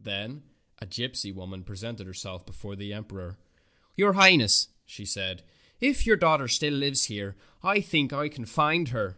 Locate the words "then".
0.00-0.42